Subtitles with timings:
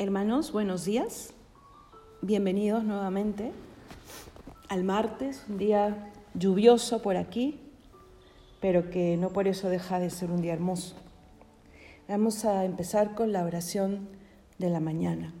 [0.00, 1.34] Hermanos, buenos días.
[2.22, 3.52] Bienvenidos nuevamente
[4.70, 7.60] al martes, un día lluvioso por aquí,
[8.62, 10.94] pero que no por eso deja de ser un día hermoso.
[12.08, 14.08] Vamos a empezar con la oración
[14.56, 15.34] de la mañana.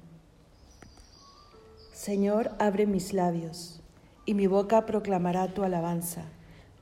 [1.94, 3.80] Señor, abre mis labios,
[4.26, 6.26] y mi boca proclamará tu alabanza.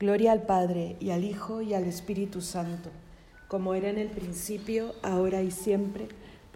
[0.01, 2.91] Gloria al Padre, y al Hijo, y al Espíritu Santo,
[3.47, 6.09] como era en el principio, ahora y siempre,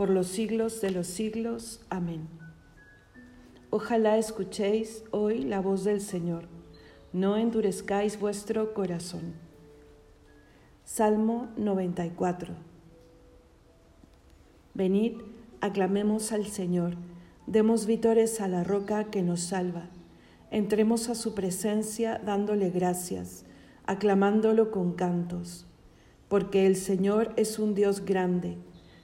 [0.02, 1.80] por los siglos de los siglos.
[1.88, 2.26] Amén.
[3.70, 6.48] Ojalá escuchéis hoy la voz del Señor,
[7.12, 9.34] no endurezcáis vuestro corazón.
[10.84, 12.52] Salmo 94.
[14.74, 15.20] Venid,
[15.60, 16.96] aclamemos al Señor,
[17.46, 19.88] demos vítores a la roca que nos salva.
[20.50, 23.44] Entremos a su presencia dándole gracias,
[23.86, 25.64] aclamándolo con cantos,
[26.26, 28.58] porque el Señor es un Dios grande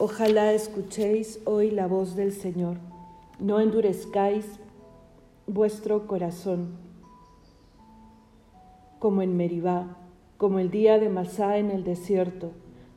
[0.00, 2.76] Ojalá escuchéis hoy la voz del Señor,
[3.40, 4.44] no endurezcáis
[5.48, 6.68] vuestro corazón,
[9.00, 9.96] como en Meribá,
[10.36, 12.52] como el día de Masá en el desierto,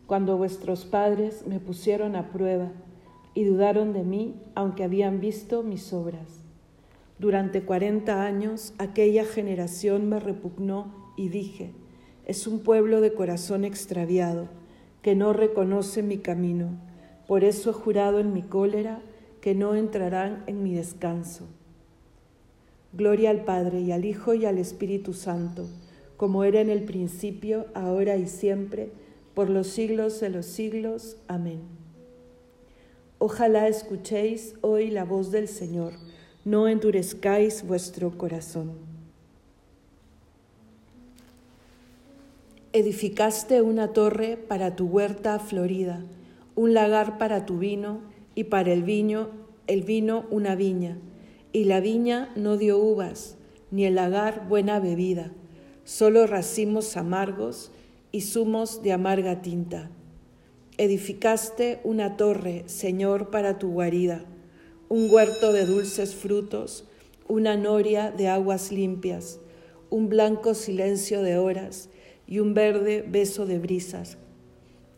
[0.06, 2.72] cuando vuestros padres me pusieron a prueba
[3.34, 6.44] y dudaron de mí, aunque habían visto mis obras.
[7.18, 11.74] Durante cuarenta años aquella generación me repugnó y dije,
[12.28, 14.50] es un pueblo de corazón extraviado,
[15.02, 16.91] que no reconoce mi camino
[17.28, 19.02] por eso he jurado en mi cólera
[19.42, 21.48] que no entrarán en mi descanso.
[22.94, 25.68] Gloria al Padre y al Hijo y al Espíritu Santo,
[26.18, 28.92] como era en el principio, ahora y siempre,
[29.34, 31.18] por los siglos de los siglos.
[31.28, 31.62] Amén.
[33.18, 35.94] Ojalá escuchéis hoy la voz del Señor,
[36.44, 38.74] no endurezcáis vuestro corazón.
[42.74, 46.04] Edificaste una torre para tu huerta florida
[46.62, 48.02] un lagar para tu vino
[48.36, 49.30] y para el vino
[49.66, 51.00] el vino una viña,
[51.52, 53.36] y la viña no dio uvas,
[53.72, 55.32] ni el lagar buena bebida,
[55.86, 57.72] solo racimos amargos
[58.12, 59.90] y zumos de amarga tinta.
[60.78, 64.24] Edificaste una torre, Señor, para tu guarida,
[64.88, 66.86] un huerto de dulces frutos,
[67.28, 69.40] una noria de aguas limpias,
[69.90, 71.90] un blanco silencio de horas
[72.28, 74.20] y un verde beso de brisas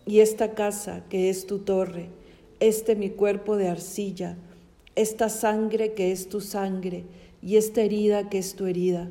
[0.05, 2.09] y esta casa que es tu torre,
[2.59, 4.37] este mi cuerpo de arcilla,
[4.95, 7.05] esta sangre que es tu sangre
[7.41, 9.09] y esta herida que es tu herida,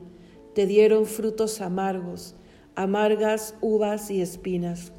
[0.55, 2.35] te dieron frutos amargos,
[2.75, 4.93] amargas uvas y espinas.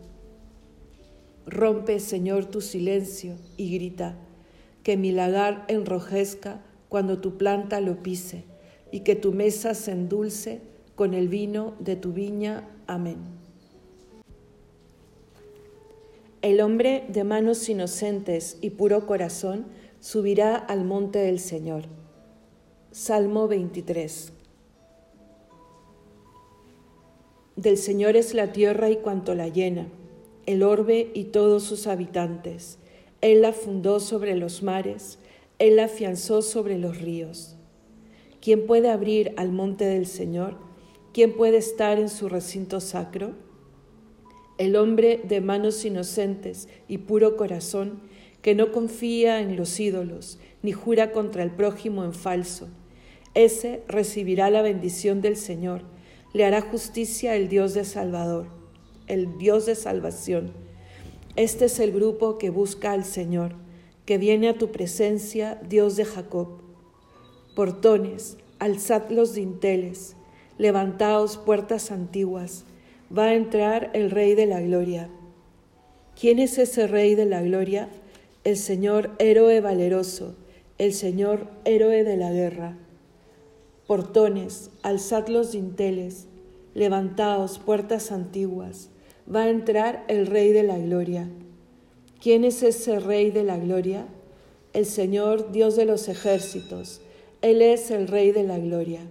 [1.45, 4.15] Rompe, Señor, tu silencio y grita,
[4.83, 8.45] que mi lagar enrojezca cuando tu planta lo pise,
[8.91, 10.61] y que tu mesa se endulce
[10.95, 12.67] con el vino de tu viña.
[12.87, 13.42] Amén.
[16.43, 19.65] El hombre de manos inocentes y puro corazón
[20.01, 21.83] subirá al monte del Señor.
[22.91, 24.33] Salmo 23.
[27.55, 29.87] Del Señor es la tierra y cuanto la llena,
[30.45, 32.77] el orbe y todos sus habitantes.
[33.21, 35.19] Él la fundó sobre los mares,
[35.59, 37.55] Él la afianzó sobre los ríos.
[38.41, 40.57] ¿Quién puede abrir al monte del Señor?
[41.13, 43.42] ¿Quién puede estar en su recinto sacro?
[44.57, 48.01] El hombre de manos inocentes y puro corazón,
[48.41, 52.67] que no confía en los ídolos, ni jura contra el prójimo en falso.
[53.33, 55.81] Ese recibirá la bendición del Señor,
[56.33, 58.47] le hará justicia el Dios de Salvador,
[59.07, 60.51] el Dios de salvación.
[61.35, 63.55] Este es el grupo que busca al Señor,
[64.05, 66.61] que viene a tu presencia, Dios de Jacob.
[67.55, 70.15] Portones, alzad los dinteles,
[70.57, 72.65] levantaos puertas antiguas,
[73.15, 75.07] va a entrar el Rey de la Gloria.
[76.19, 77.89] ¿Quién es ese Rey de la Gloria?
[78.43, 80.35] El Señor héroe valeroso,
[80.79, 82.75] el Señor héroe de la guerra.
[83.85, 86.25] Portones, alzad los dinteles,
[86.73, 88.89] levantaos puertas antiguas,
[89.33, 91.29] va a entrar el Rey de la Gloria.
[92.19, 94.07] ¿Quién es ese Rey de la Gloria?
[94.73, 97.01] El Señor Dios de los ejércitos,
[97.43, 99.01] Él es el Rey de la Gloria.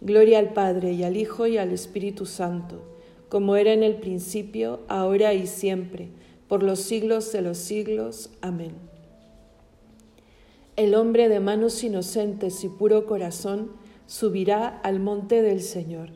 [0.00, 2.95] Gloria al Padre y al Hijo y al Espíritu Santo
[3.28, 6.08] como era en el principio, ahora y siempre,
[6.48, 8.30] por los siglos de los siglos.
[8.40, 8.72] Amén.
[10.76, 13.70] El hombre de manos inocentes y puro corazón
[14.06, 16.10] subirá al monte del Señor.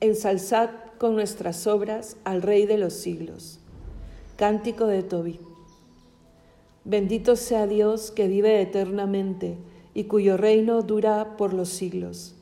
[0.00, 3.60] Ensalzad con nuestras obras al Rey de los siglos.
[4.36, 5.40] Cántico de Tobit.
[6.84, 9.58] Bendito sea Dios que vive eternamente
[9.94, 12.34] y cuyo reino dura por los siglos.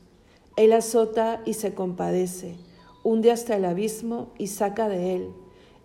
[0.61, 2.55] Él azota y se compadece,
[3.03, 5.29] hunde hasta el abismo y saca de él,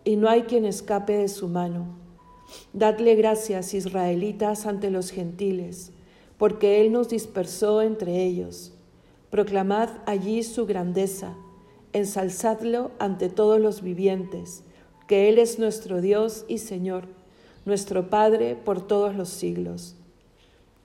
[0.05, 1.87] y no hay quien escape de su mano.
[2.75, 5.93] Dadle gracias, israelitas, ante los gentiles,
[6.37, 8.75] porque Él nos dispersó entre ellos.
[9.31, 11.35] Proclamad allí su grandeza,
[11.95, 14.63] ensalzadlo ante todos los vivientes,
[15.09, 17.09] que Él es nuestro Dios y Señor
[17.65, 19.97] nuestro Padre por todos los siglos.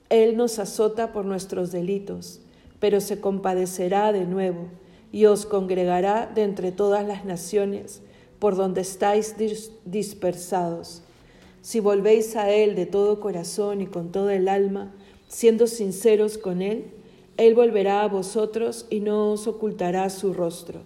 [0.10, 2.42] Él nos azota por nuestros delitos,
[2.82, 4.68] pero se compadecerá de nuevo
[5.14, 8.02] y os congregará de entre todas las naciones
[8.40, 9.36] por donde estáis
[9.86, 11.04] dispersados.
[11.62, 14.92] Si volvéis a Él de todo corazón y con toda el alma,
[15.30, 16.88] siendo sinceros con Él,
[17.38, 20.82] Él volverá a vosotros y no os ocultará su rostro.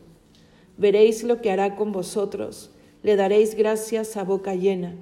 [0.77, 2.69] Veréis lo que hará con vosotros,
[3.01, 4.95] le daréis gracias a boca llena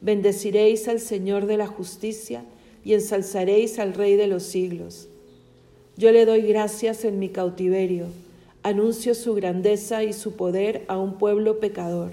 [0.00, 2.44] Bendeciréis al Señor de la justicia
[2.84, 5.08] y ensalzaréis al Rey de los siglos.
[5.98, 8.06] Yo le doy gracias en mi cautiverio,
[8.62, 12.12] anuncio su grandeza y su poder a un pueblo pecador.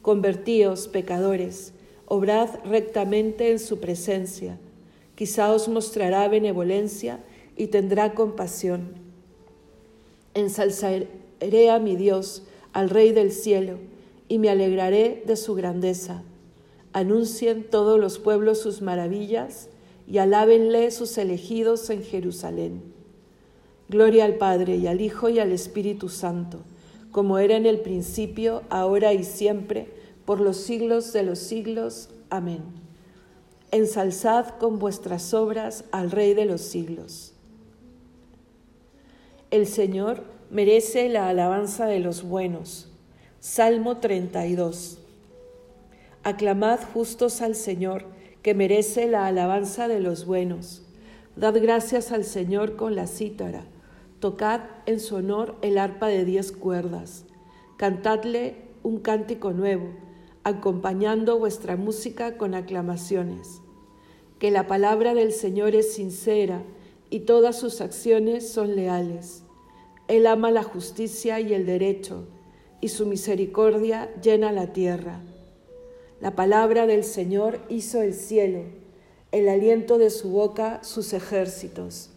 [0.00, 1.72] Convertíos, pecadores,
[2.06, 4.60] obrad rectamente en su presencia,
[5.16, 7.18] quizá os mostrará benevolencia
[7.56, 8.92] y tendrá compasión.
[10.34, 13.78] Ensalzaré a mi Dios, al Rey del cielo,
[14.28, 16.22] y me alegraré de su grandeza
[16.92, 19.68] Anuncien todos los pueblos sus maravillas
[20.08, 22.82] y alábenle sus elegidos en Jerusalén.
[23.90, 26.60] Gloria al Padre y al Hijo y al Espíritu Santo,
[27.12, 29.88] como era en el principio, ahora y siempre,
[30.24, 32.08] por los siglos de los siglos.
[32.30, 32.62] Amén.
[33.70, 37.34] Ensalzad con vuestras obras al Rey de los siglos.
[39.50, 42.88] El Señor merece la alabanza de los buenos.
[43.40, 44.98] Salmo 32.
[46.22, 48.04] Aclamad justos al Señor,
[48.42, 50.82] que merece la alabanza de los buenos.
[51.36, 53.64] Dad gracias al Señor con la cítara.
[54.20, 57.24] Tocad en su honor el arpa de diez cuerdas.
[57.76, 59.90] Cantadle un cántico nuevo,
[60.44, 63.60] acompañando vuestra música con aclamaciones.
[64.38, 66.62] Que la palabra del Señor es sincera
[67.10, 69.44] y todas sus acciones son leales.
[70.08, 72.26] Él ama la justicia y el derecho,
[72.80, 75.20] y su misericordia llena la tierra.
[76.20, 78.62] La palabra del Señor hizo el cielo,
[79.30, 82.10] el aliento de su boca sus ejércitos.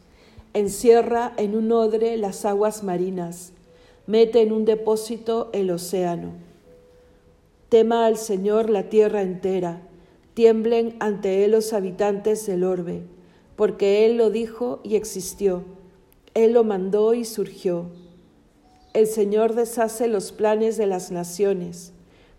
[0.56, 3.53] Encierra en un odre las aguas marinas,
[4.07, 6.31] mete en un depósito el océano.
[7.69, 9.83] Tema al Señor la tierra entera,
[10.33, 13.04] tiemblen ante Él los habitantes del orbe,
[13.56, 15.63] porque Él lo dijo y existió,
[16.33, 17.86] Él lo mandó y surgió.
[18.95, 21.90] El Señor deshace los planes de las naciones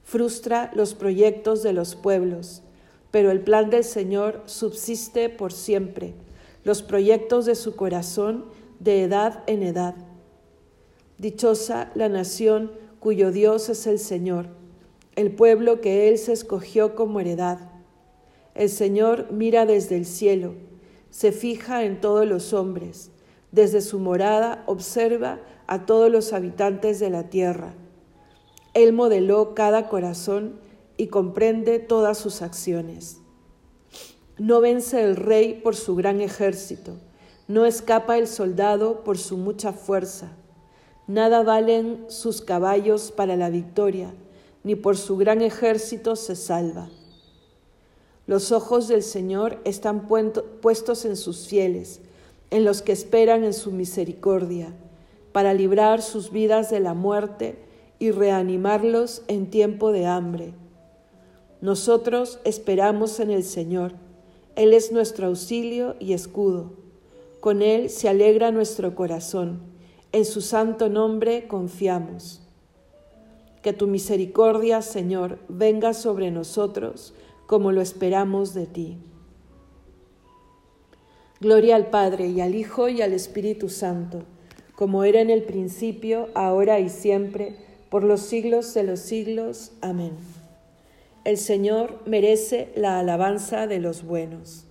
[0.04, 2.62] frustra los proyectos de los pueblos,
[3.10, 6.14] pero el plan del Señor subsiste por siempre,
[6.64, 8.46] los proyectos de su corazón
[8.80, 9.94] de edad en edad.
[11.18, 14.46] Dichosa la nación cuyo Dios es el Señor,
[15.14, 17.58] el pueblo que Él se escogió como heredad.
[18.54, 20.54] El Señor mira desde el cielo,
[21.10, 23.10] se fija en todos los hombres,
[23.50, 27.74] desde su morada observa a todos los habitantes de la tierra.
[28.74, 30.58] Él modeló cada corazón
[30.96, 33.18] y comprende todas sus acciones.
[34.38, 36.96] No vence el rey por su gran ejército,
[37.48, 40.32] no escapa el soldado por su mucha fuerza.
[41.06, 44.14] Nada valen sus caballos para la victoria,
[44.64, 46.88] ni por su gran ejército se salva.
[48.26, 52.00] Los ojos del Señor están puestos en sus fieles,
[52.50, 54.72] en los que esperan en su misericordia,
[55.32, 57.58] para librar sus vidas de la muerte
[58.02, 60.54] y reanimarlos en tiempo de hambre.
[61.60, 63.92] Nosotros esperamos en el Señor.
[64.56, 66.72] Él es nuestro auxilio y escudo.
[67.38, 69.60] Con Él se alegra nuestro corazón.
[70.10, 72.40] En su santo nombre confiamos.
[73.62, 77.14] Que tu misericordia, Señor, venga sobre nosotros
[77.46, 78.98] como lo esperamos de ti.
[81.40, 84.24] Gloria al Padre y al Hijo y al Espíritu Santo,
[84.74, 89.72] como era en el principio, ahora y siempre, por los siglos de los siglos.
[89.82, 90.12] Amén.
[91.26, 94.64] El Señor merece la alabanza de los buenos.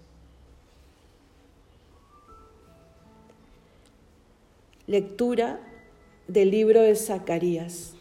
[4.87, 5.59] Lectura
[6.27, 7.93] del libro de Zacarías.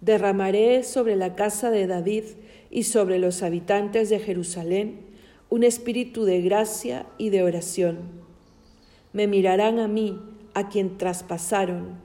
[0.00, 2.22] Derramaré sobre la casa de David
[2.70, 5.00] y sobre los habitantes de Jerusalén
[5.50, 7.98] un espíritu de gracia y de oración.
[9.12, 10.20] Me mirarán a mí,
[10.54, 12.00] a quien traspasaron,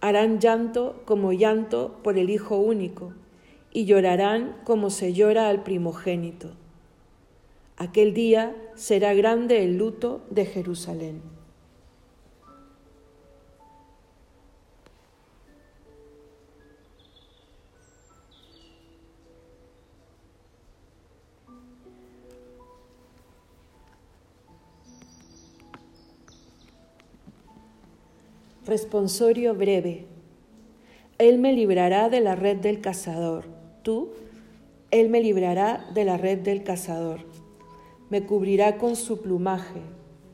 [0.00, 3.12] harán llanto como llanto por el Hijo único,
[3.72, 6.50] y llorarán como se llora al primogénito.
[7.76, 11.39] Aquel día será grande el luto de Jerusalén.
[28.70, 30.06] Responsorio breve.
[31.18, 33.46] Él me librará de la red del cazador.
[33.82, 34.10] Tú,
[34.92, 37.18] Él me librará de la red del cazador.
[38.10, 39.80] Me cubrirá con su plumaje.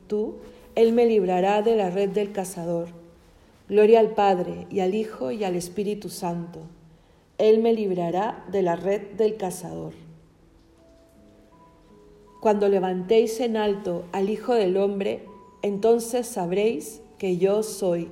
[0.05, 0.35] Tú,
[0.75, 2.89] Él me librará de la red del cazador.
[3.69, 6.59] Gloria al Padre y al Hijo y al Espíritu Santo.
[7.39, 9.93] Él me librará de la red del cazador.
[12.39, 15.25] Cuando levantéis en alto al Hijo del Hombre,
[15.63, 18.11] entonces sabréis que yo soy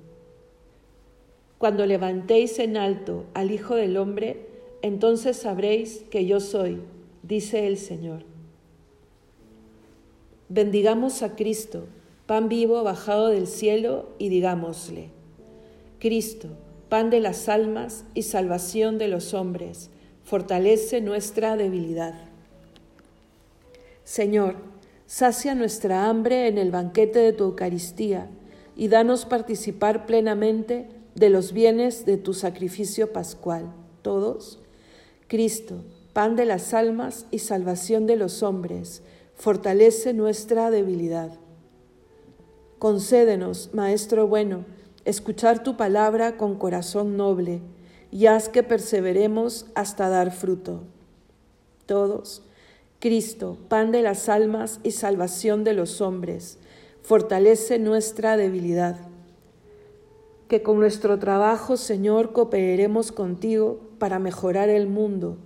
[1.61, 4.47] Cuando levantéis en alto al Hijo del Hombre,
[4.81, 6.81] entonces sabréis que yo soy,
[7.21, 8.23] dice el Señor.
[10.49, 11.85] Bendigamos a Cristo,
[12.25, 15.09] pan vivo bajado del cielo, y digámosle,
[15.99, 16.47] Cristo,
[16.89, 19.91] pan de las almas y salvación de los hombres,
[20.23, 22.15] fortalece nuestra debilidad.
[24.03, 24.55] Señor,
[25.05, 28.31] sacia nuestra hambre en el banquete de tu Eucaristía
[28.75, 34.59] y danos participar plenamente de los bienes de tu sacrificio pascual, todos,
[35.27, 39.01] Cristo, pan de las almas y salvación de los hombres,
[39.35, 41.31] fortalece nuestra debilidad.
[42.79, 44.65] Concédenos, Maestro bueno,
[45.05, 47.61] escuchar tu palabra con corazón noble
[48.11, 50.83] y haz que perseveremos hasta dar fruto.
[51.85, 52.43] Todos,
[52.99, 56.57] Cristo, pan de las almas y salvación de los hombres,
[57.01, 59.10] fortalece nuestra debilidad
[60.51, 65.37] que con nuestro trabajo, Señor, cooperemos contigo para mejorar el mundo,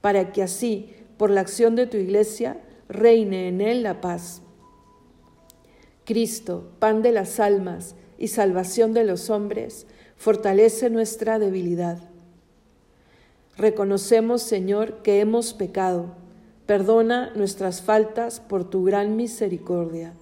[0.00, 4.40] para que así, por la acción de tu iglesia, reine en él la paz.
[6.04, 11.98] Cristo, pan de las almas y salvación de los hombres, fortalece nuestra debilidad.
[13.56, 16.14] Reconocemos, Señor, que hemos pecado.
[16.66, 20.14] Perdona nuestras faltas por tu gran misericordia.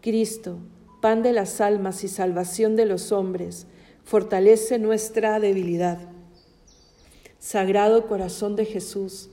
[0.00, 0.56] Cristo,
[1.00, 3.66] pan de las almas y salvación de los hombres,
[4.04, 5.98] fortalece nuestra debilidad.
[7.38, 9.30] Sagrado corazón de Jesús,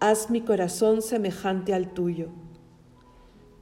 [0.00, 2.28] haz mi corazón semejante al tuyo.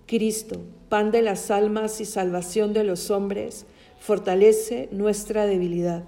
[0.07, 3.67] Cristo, pan de las almas y salvación de los hombres,
[3.99, 6.05] fortalece nuestra debilidad.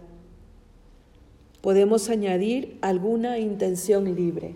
[1.60, 4.54] Podemos añadir alguna intención libre.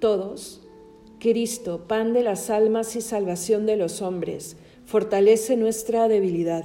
[0.00, 0.60] Todos,
[1.18, 6.64] Cristo, pan de las almas y salvación de los hombres, fortalece nuestra debilidad.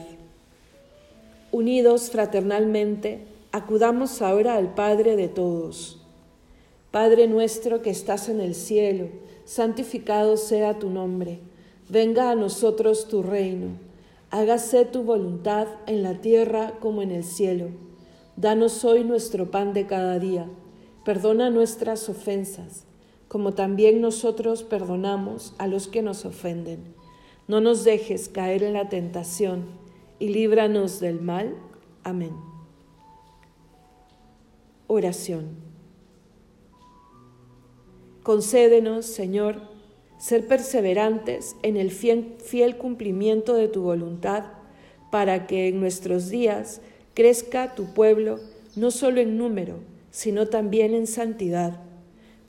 [1.51, 5.99] Unidos fraternalmente, acudamos ahora al Padre de todos.
[6.91, 9.09] Padre nuestro que estás en el cielo,
[9.45, 11.39] santificado sea tu nombre.
[11.89, 13.71] Venga a nosotros tu reino.
[14.29, 17.67] Hágase tu voluntad en la tierra como en el cielo.
[18.35, 20.47] Danos hoy nuestro pan de cada día.
[21.05, 22.85] Perdona nuestras ofensas,
[23.33, 26.93] como también nosotros perdonamos a los que nos ofenden
[27.47, 29.65] no nos dejes caer en la tentación
[30.19, 31.55] y líbranos del mal.
[32.03, 32.33] Amén.
[34.87, 35.57] Oración.
[38.21, 39.61] Concédenos, Señor,
[40.17, 44.45] ser perseverantes en el fiel, cumplimiento de tu voluntad,
[45.11, 46.81] para que en nuestros días
[47.13, 48.39] crezca tu pueblo
[48.75, 49.79] no solo en número,
[50.11, 51.81] sino también en santidad.